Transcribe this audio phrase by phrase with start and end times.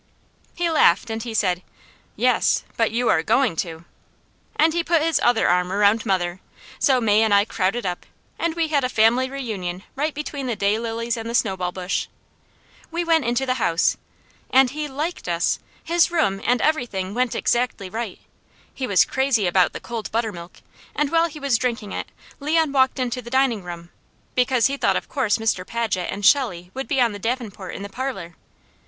[0.55, 1.61] He laughed, and he said:
[2.15, 3.85] "Yes, but you'ah going to!"
[4.55, 6.39] And he put his other arm around mother,
[6.79, 8.07] so May and I crowded up,
[8.39, 12.07] and we had a family reunion right between the day lilies and the snowball bush.
[12.89, 13.95] We went into the house,
[14.49, 18.17] and he LIKED us, his room, and everything went exactly right.
[18.73, 20.61] He was crazy about the cold buttermilk,
[20.95, 22.07] and while he was drinking it
[22.39, 23.91] Leon walked into the dining room,
[24.33, 25.63] because he thought of course Mr.
[25.63, 28.35] Paget and Shelley would be on the davenport in the parlour.